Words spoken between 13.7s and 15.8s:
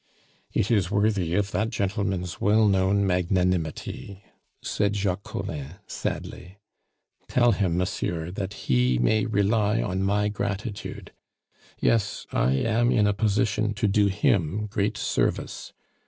to do him great service.